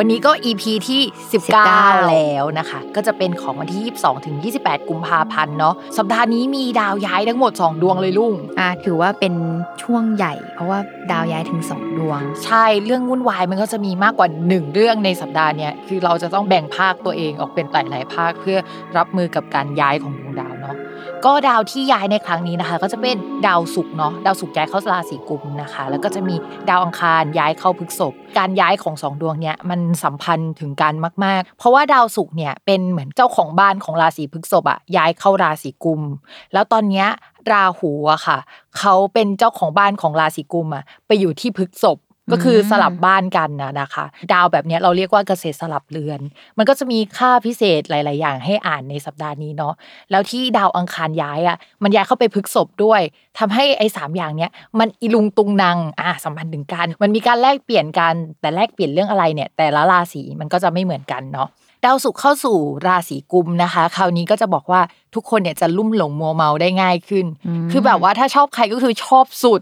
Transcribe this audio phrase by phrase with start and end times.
[0.00, 1.02] วันนี้ก็ EP ที่
[1.54, 9.34] 19 แล้วนะคะ ก็จะเป็นของวันที่ 22ถึง28 กุมภาพันธ์เนาะสัปดาห์นี้มีดาวย้ายทั้งหมด 2 ดวงเลยลุงอ่าถือว่าเป็น
[9.82, 10.78] ช่วงใหญ่ เพราะว่า
[11.12, 18.58] ดาวย้ายถึงสองดวง ใช่เรื่องวุ่นวายมันก็จะมีมากกว่าหนึ่งเรื่องในสัปดาห์เนี้ยคือเราจะต้องแบ่งภาคตัวเองออกเป็นหลายๆภาคเพื่อ
[18.96, 20.47] รับมือกับการย้ายของดวงดาวเนาะ
[21.26, 26.34] ก็ดาวที่ย้ายในครั้งนี้นะคะ ก็จะเป็นดาวศุกร์เนาะดาวศุกร์ย้ายเข้าราศีกุมนะคะ แล้วก็จะมี
[26.68, 30.94] ดาวอังคารย้ายเข้าพฤกษภการย้ายของสองดวงเนี้ยมันสัมพันธ์ถึงกัน
[31.24, 36.02] มาก ๆ เพราะว่าดาวศุกร์เนี่ยเป็นเหมือนเจ้าของบ้านของราศีพฤกษภอะย้ายเข้าราศีกุม
[36.52, 37.08] แล้วตอนเนี้ย
[37.52, 38.38] ราหูอะค่ะ
[38.78, 41.98] เขาเป็นเจ้าของบ้านของราศีกุมอะไปอยู่ที่พฤกษภ
[42.32, 46.20] ก็คือสลับบ้านกันนะนะคะ ดาวแบบเนี้ยเราเรียกว่าเกษตรสลับเรือน
[46.58, 49.74] มันก็จะมีค่าพิเศษหลาย ๆ อย่างให้อ่านในสัปดาห์นี้เนาะ
[50.10, 53.00] แล้วที่ดาวอังคารย้ายอะมันย้ายเข้าไปพฤกษบด้วย
[53.38, 61.48] ทำให้ไอ้สามอย่างเนี้ยมันอีลุงตุงนางอะสัมพันธ์ถึงกัน มันมีการแลกเปลี่ยนกันแต่แลกเปลี่ยนเรื่องอะไรเนี่ย แต่ละราศีมันก็จะไม่เหมือนกันเนาะ
[61.84, 62.56] ดาวศุกร์เข้าสู่
[62.86, 64.80] ราศีกุมนะคะ คราวนี้ก็จะบอกว่า
[65.14, 69.60] ทุกคนเนี่ยจะลุ่มหลงมัวเมาได้ง่ายขึ้นอืมคือแบบว่าถ้าชอบใครก็คือชอบสุด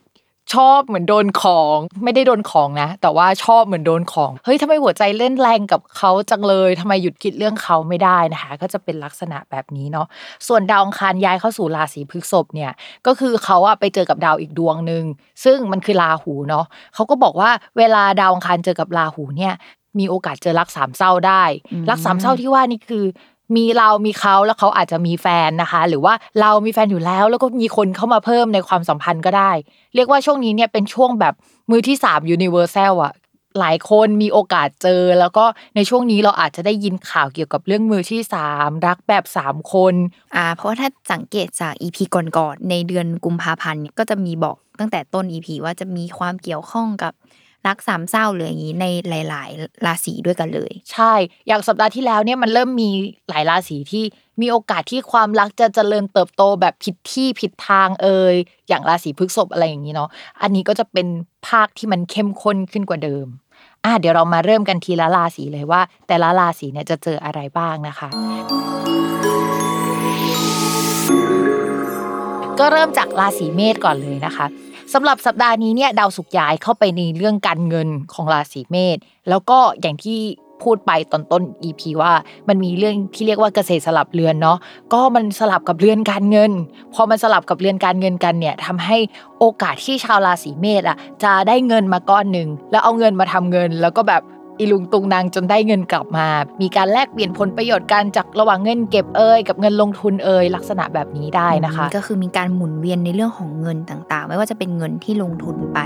[0.54, 10.06] ชอบเหมือนโดนของ ไม่ได้โดนของนะ แต่ว่าชอบเหมือนโดนของ เฮ้ยทำไมหัวใจเล่นแรงกับเขาจังเลยทำไมหยุดคิดเรื่องเขาไม่ได้นะคะ ก็จะเป็นลักษณะแบบนี้เนาะ
[10.48, 12.72] ส่วนดาวอังคารย้ายเข้าสู่ราศีพฤษภเนี่ย
[13.06, 15.04] ก็คือเขาอะไปเจอกับดาวอีกดวงหนึ่ง
[15.44, 19.54] ซึ่งมันคือราหูเนาะเขาก็บอกว่าเวลาดาวอังคารเจอกับราหูเนี่ย
[19.98, 23.04] มีโอกาสเจอรักสามเศร้าได้อืมรักสามเศร้าที่ว่านี่คือ
[23.54, 29.50] มีเรามีเขาแล้วเขาอาจจะมีแฟนนะคะ หรือว่าเรามีแฟนอยู่แล้ว แล้วก็มีคนเข้ามาเพิ่มในความสัมพันธ์ก็ได้
[29.94, 31.34] เรียกว่าช่วงนี้เนี่ยเป็นช่วงแบบ
[31.70, 33.14] มือที่สาม universal อะ
[33.60, 35.44] หลายคนมีโอกาสเจอ แล้วก็
[35.76, 39.94] ในช่วงนี้เราอาจจะได้ยินข่าวเกี่ยวกับเรื่องมือที่สามรักแบบสามคน
[40.36, 47.12] อ่าเพราะว่าถ้าสังเกตจาก EP ก่อนๆในเดือนกุมภาพันธ์ก็จะมีบอกตั้งแต่ต้น EP ว่าจะมีความเกี่ยวข้องกับ
[47.66, 48.86] รักสามเศร้าหรืออย่างนี้ใน
[49.28, 51.12] หลาย ๆ ราศีด้วยกันเลย ใช่
[51.46, 52.90] อย่างสัปดาห์ที่แล้วเนี่ยมันเริ่มมี
[53.28, 54.04] หลายราศีที่
[54.40, 58.34] มีโอกาสที่ความรักจะเจริญเติบโตแบบผิดที่ผิดทางเอ่ย
[58.68, 60.08] อย่างราศีพฤษภอะไรอย่างนี้เนาะ
[60.42, 61.06] อันนี้ก็จะเป็น
[61.48, 63.26] ภาคที่มันเข้มข้นขึ้นกว่าเดิม
[63.84, 68.08] อะเดี๋ยวเรามาเริ่มกันทีละราศีเลยว่า แต่ละราศีเนี่ยจะเจออะไรบ้างนะคะ
[72.58, 74.46] ก็เริ่มจากราศีเมษก่อนเลยนะคะ
[74.94, 78.98] สำหรับสัปดาห์นี้เนี่ยดาวสุกย้ายเข้าไปในเรื่องการเงินของราศีเมษ
[79.28, 80.18] แล้วก็อย่างที่
[80.62, 82.12] พูดไปตอนต้น EP ว่า
[82.48, 84.58] มันมีเรื่องที่เรียกว่าเกษตรสลับเรือนเนาะ
[84.92, 86.52] ก็มันสลับกับเรือนการเงิน
[86.94, 88.96] พอมันสลับกับเรือนการเงินกันเนี่ยทำให้
[89.38, 94.22] โอกาสที่ชาวราศีเมษอะจะได้เงินมาก้อนหนึ่งแล้วเอาเงินมาทำเงิน แล้วก็แบบ
[94.58, 96.26] อีลุงตุงนางจนได้เงินกลับมา
[96.62, 105.78] มีการแลกเปลี่ยนผลประโยชน์กันจากระหว่างเงินเก็บเอ่ยกับเงินลงทุนเอ่ยลักษณะแบบนี้ได้นะคะ ก็คือมีการหมุนเวียนในเรื่องของเงินต่างๆ ไม่ว่าจะเป็นเงินที่ลงทุนไป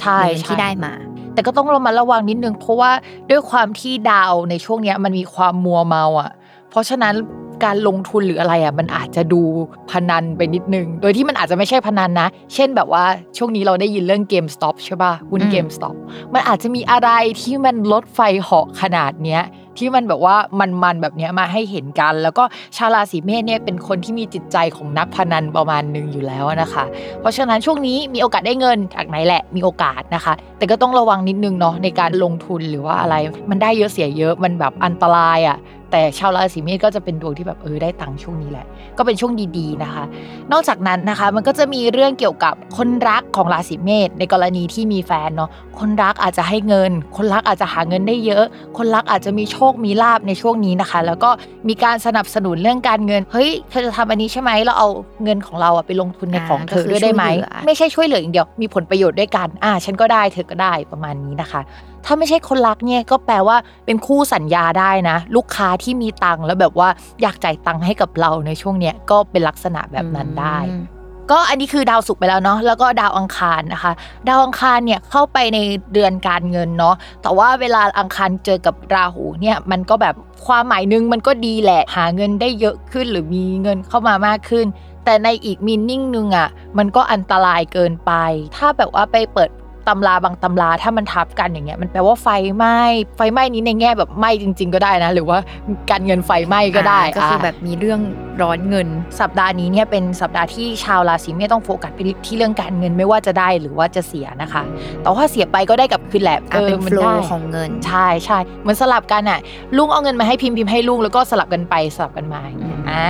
[0.00, 0.92] ใช่เงินใช่ที่ได้มา
[1.34, 2.90] แต่ก็ต้องระมัดระวังนิดนึงเพราะว่า
[3.30, 6.30] ด้วยความที่ดาวในช่วงเนี้ยมันมีความมัวเมาอะ
[6.70, 7.14] เพราะฉะนั้น
[7.64, 9.40] การลงทุนหรืออะไรอะมันอาจจะดู
[9.90, 13.04] พนันไปนิดนึง โดยที่มันอาจจะไม่ใช่พนันนะ เช่นแบบว่า
[13.36, 15.94] ช่วงนี้เราได้ยินเรื่อง GameStop ใช่ป่ะหุ้นอืม GameStop
[16.34, 19.42] มันอาจจะมีอะไรที่มันรถไฟเหาะขนาดเนี้ย
[19.78, 22.44] ที่มันแบบว่ามันๆแบบนี้มาให้เห็นกัน แล้วก็
[22.76, 26.84] ชาวราศีเมษเนี่ยเป็นคนที่มีจิตใจของนักพนันประมาณหนึ่งอยู่แล้วนะคะ
[27.20, 33.14] เพราะฉะนั้นช่วงนี้มีโอกาสได้เงินจากไหนแหละมีโอกาสนะคะ แต่ก็ต้องระวังนิดนึงเนาะในการลงทุนหรือว่าอะไร
[33.50, 35.58] มันได้เยอะเสียเยอะมันแบบอันตรายอะ่ะ
[35.90, 38.66] แต่ชาวราศีเมษก็จะเป็นดวงที่แบบเออได้ตังค์ช่วงนี้แหละ
[38.98, 40.04] ก็เป็นช่วงดีๆนะคะ
[40.52, 48.44] นอกจากนั้นนะคะมันก็จะมีเรื่องเกี่ยวกับคนรักของราศีเมษในกรณีที่มีแฟนเนาะคนรักอาจจะให้เงิน คนรักอาจจะหาเงินได้เยอะ
[48.76, 51.30] คนรักอาจจะมีโชคมีลาบในช่วงนี้นะคะ แล้วก็
[51.68, 54.88] มีการสนับสนุนเรื่องการเงิน เฮ้ยเธอจะทำอันนี้ใช่ไหมเราเอา
[55.24, 61.60] เงินของเราอะไปลงทุนในอ่าของเธอก็คือด้วยได้ไหมช่วยเหลือไม่ใช่ช่วยเหลืออย่างเดียว มีผลประโยชน์ด้วยกัน อ่า ฉันก็ได้เธอก็ได้ประมาณนี้นะคะ
[62.04, 63.56] ถ้าไม่ใช่คนรักเนี่ยก็แปลว่า
[63.86, 66.88] เป็นคู่สัญญาได้นะ ลูกค้าที่มีตังค์แล้วแบบว่า
[67.22, 70.95] อยากจ่ายตังค์ให้กับเราในช่วงเนี้ยก็เป็นลักษณะแบบนั้นได้อืม
[71.30, 73.92] ก็อันนี้คือดาวศุกร์ไปแล้วเนาะแล้วก็ดาวอังคารนะคะ
[74.28, 75.58] ดาวอังคารเนี่ยเข้าไปใน
[75.92, 80.14] เดือนการเงินเนาะแต่ว่าเวลาอังคารเจอกับราหูเนี่ยมันก็แบบ
[80.46, 84.66] ความหมายนึงมันก็ดีแหละหาเงินได้เยอะขึ้นหรือมีเงินเข้ามามากขึ้น
[85.04, 88.12] แต่ในอีกมินนิ่งนึงอะมันก็อันตรายเกินไป
[88.56, 89.50] ถ้าแบบว่าไปเปิด
[89.88, 92.80] ตำราบางตำราถ้ามันทับกันอย่างเงี้ยมันแปลว่าไฟไหม้
[93.16, 95.38] ไฟไหม้นี้ในแง่แบบไหม้จริง ๆ ก็ได้นะ หรือว่า
[95.90, 98.00] การเงินไฟไหม้ก็ได้อ่าก็คือแบบมีเรื่อง
[98.42, 98.88] ร้อนเงิน
[99.20, 104.62] สัปดาห์นี้เนี่ยเป็นสัปดาห์ที่ชาวราศีเมษต้องโฟกัสไปที่เรื่องการเงินไม่ว่าจะได้หรือว่าจะเสียนะคะ
[105.02, 109.38] แต่ว่าเสียไปก็ได้กลับคืนแหละอะเป็นมัโฟลได้ว์ของเงินใช่ใช่เหมือนสลับกันอะ
[109.76, 113.08] ลุงเอาเงินมาให้พิมพ์พิมพ์ให้ลุงแล้วก็สลับกันไปสลับกันมาอย่างเงี้ยอ่า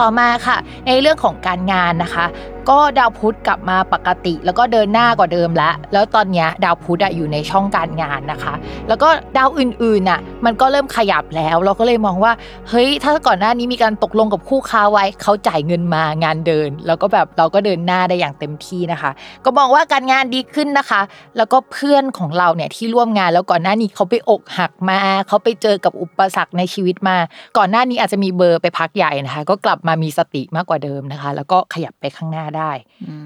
[0.00, 0.56] ต่อมาค่ะ
[0.86, 2.26] ในเรื่องของการงานนะคะ
[2.70, 8.54] ก็ดาวพุธกลับมาปกติ แล้วก็เดินหน้ากว่าเดิมแล้ว แล้วตอนนี้ดาวพุธออยู่ในช่องการงานนะคะ
[8.88, 12.32] แล้วก็ดาวอื่นๆน่ะมันก็เริ่มขยับแล้ว เราก็เลยมองว่า
[12.68, 19.10] เฮ้ย ถ้าก่อนหน้านี้มีการตกลงกับคู่ค้าไว้ เขาจ่ายเงินมางานเดิน แล้วก็แบบเราก็เดินหน้าได้อย่างเต็มที่นะคะ
[19.44, 21.00] ก็มองว่าการงานดีขึ้นนะคะ
[21.36, 24.98] แล้วก็เพื่อนของเราเนี่ยที่ร่วมงานแล้วก่อนหน้านี้เขาไปอกหักมา
[25.28, 27.16] เขาไปเจอกับอุปสรรคในชีวิตมา
[27.58, 32.70] ก่อนหน้านี้อาจจะมีเบอร์ไปพักใหญ่นะคะ ก็กลับมามีสติมากกว่าเดิมนะคะ แล้วก็ขยับไปข้างหน้าได้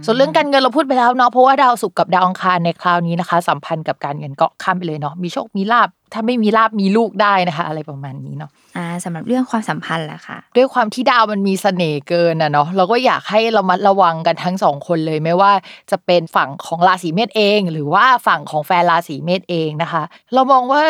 [0.05, 15.53] ส่วนเรื่องการเงินเราพูดไปแล้วเนาะเพราะว่าดาวศุกร์กับดาวอังคารในคราวนี้นะคะ สัมพันธ์กับการเงินก็ข้ามไปเลยเนาะมีโชคมีลาบถ้าไม่มีลาบมีลูกได้นะคะอะไรประมาณนี้เนาะอ่าสำหรับเรื่องความสัมพันธ์ล่ะค่ะ ด้วยความที่ดาวมันมีเสน่ห์เกินอะเนาะเราก็อยากให้เรามัดระวังกันทั้งสองคนเลยไม่ว่า
[15.91, 20.03] จะเป็นฝั่งของราศีเมษเอง หรือว่าฝั่งของแฟนราศีเมษเองนะคะ
[20.35, 20.85] เรามองว่า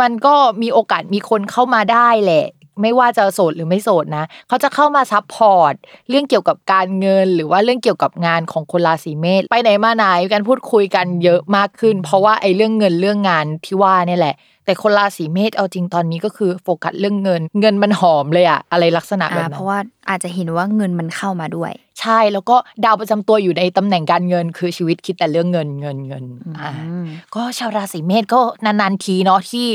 [0.00, 2.46] มันก็มีโอกาสมีคนเข้ามาได้แหละ
[2.82, 5.74] ไม่ว่าจะโสดหรือไม่โสดนะเขาจะเข้ามา support
[6.08, 19.78] เรื่องเกี่ยวกับการเงิน หรือว่าเรื่องเกี่ยวกับงานของคนราศีเมษไปไหนมาไหนกันพูดคุยกันเยอะมากขึ้น เพราะว่าไอ้เรื่องเงินเรื่องงานที่ว่าเนี่ยแหละ แต่คนราศีเมษเอาจริงตอนนี้ก็คือโฟกัสเรื่องเงิน เงินมันหอมเลยอะอะไรลักษณะแบอ่าบเพนั้นราะว่า
[20.08, 26.24] อาจจะเห็นว่าเงินมันเข้ามาด้วย ใช่แล้วก็ดาวประจำตัวอยู่ในตำแหน่งการเงิน คือชีวิตคิดแต่เรื่องเงินเงินเงิน
[26.60, 29.66] อ่าอืมก็ชาวราศีเมษก็นานๆทีเนาะที่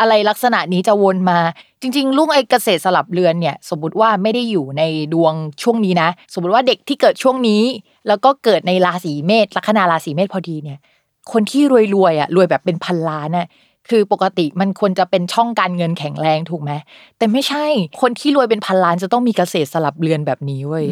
[0.00, 1.38] อะไรลักษณะนี้จะวนมา
[1.80, 4.82] จริงๆลุงไอ้เกษตรสลับเรือนเนี่ยสมมติว่าไม่ได้อยู่ใน
[5.14, 7.62] ดวงช่วงนี้นะ สมมติว่าเด็กที่เกิดช่วงนี้
[8.08, 10.78] แล้วก็เกิดในราศีเมษลัคนาราศีเมษพอดีเนี่ย
[11.32, 11.62] คนที่
[11.94, 13.46] รวยๆอะรวยแบบเป็นพันล้านน่ะ
[13.90, 16.72] คือปกติมันควรจะเป็นช่องการเงินแข็งแรงถูกไหม
[17.18, 17.64] แต่ไม่ใช่
[18.00, 20.86] คนที่รวยเป็นพันล้านจะต้องมีเกษตรสลับเรือนแบบนี้เว้ย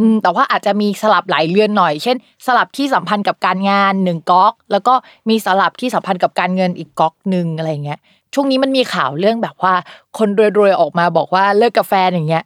[0.00, 2.16] อืมแต่ว่าอาจจะมีสลับหลายเรือนหน่อย เช่น
[2.46, 4.94] สลับที่สัมพันธ์กับการงานหนึ่งก๊อก แล้วก็
[5.28, 7.98] มีสลับที่สัมพันธ์กับการเงินอีกก๊อกหนึ่งอะไรเงี้ย
[8.34, 9.74] ช่วงนี้มันมีข่าวเรื่องแบบว่า
[10.18, 10.28] คน
[10.58, 12.44] รวยๆออกมาบอกว่าเลิกกาแฟนอย่างเงี้ย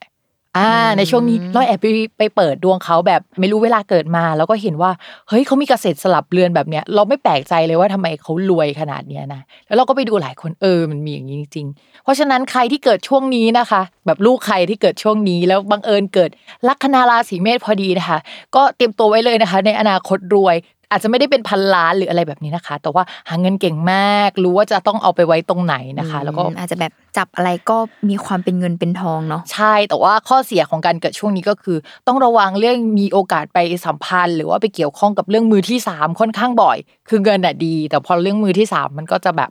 [0.56, 1.86] อ่า ในช่วงนี้เราแอบไป
[2.18, 4.90] ไปเปิดดวงเขาแบบไม่รู้เวลาเกิดมา แล้วก็เห็นว่า
[5.28, 16.30] เฮ้ยเขามีเกษตรสลับเรือนแบบเนี้ย เราไม่แปลกใจเลยว่าทำไมเขารวยขนาดเนี้ยนะแล้วเราก็ไปดูหลายคนเออมันมีอย่างนี้จริงๆเพราะฉะนั้นใครที่เกิดช่วงนี้นะคะ แบบลูกใครที่เกิดช่วงนี้ แล้วบังเอิญเกิด
[16.68, 18.18] ลัคนาราศีเมษพอดีนะคะ
[18.56, 20.56] ก็เตรียมตัวไว้เลยนะคะ ในอนาคตรวย
[20.94, 27.76] อาจจะไม่ได้เป็นพันล้านหรืออะไรแบบนี้นะคะ แต่ว่าหาเงินเก่งมาก รู้ว่าจะต้องเอาไปไว้ตรงไหนนะคะ แล้วก็อืมอาจจะแบบจับอะไรก็
[28.08, 31.76] มีความเป็นเงินเป็นทองเนาะใช่แต่ว่าข้อเสียของการเกิดช่วงนี้ก็คือ
[32.06, 39.50] ต้องระวังเรื่องมีโอกาสไปสัมพันธ์ หรือว่าไปเกี่ยวข้องกับเรื่องมือที่สามค่อนข้างบ่อย คือเงินอะดี แต่พอเรื่องมือที่สามมันก็จะแบบ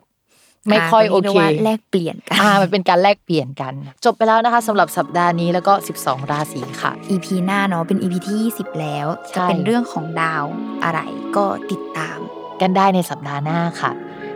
[0.70, 3.74] ไม่ค่อยโอรีกเคได้ว่าแลกเปลี่ยนกันอ่ามันเป็นการแลกเปลี่ยนกัน
[4.06, 10.44] จบไปแล้วนะคะสำหรับสัปดาห์นี้แล้วก็ 12 ราศีค่ะ EP หน้าเนาะเป็น EP ที่20 แล้วใช่จะเป็นเรื่องของดาว
[10.84, 11.00] อะไร
[11.36, 12.18] ก็ติดตาม
[12.62, 13.92] กันได้ในสัปดาห์หน้าค่ะ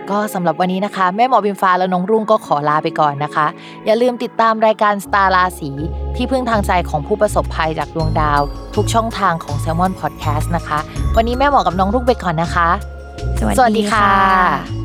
[0.09, 3.47] ก็สำหรับวันนี้นะคะ แม่หมอบิมฟ้าและน้องรุ่งก็ขอลาไปก่อนนะคะ
[3.85, 5.71] อย่าลืมติดตามรายการสตาร์ราศี
[6.15, 8.41] ที่พึ่งทางใจของผู้ประสบภัยจากดวงดาว
[8.75, 10.79] ทุกช่องทางของ s ซ l m o n Podcast นะคะ
[11.15, 12.69] วันนี้แม่หมอกับน้องรุ่งไปก่อนนะคะ
[13.39, 14.76] สวัสสวัสดีดีค่ะค่ะ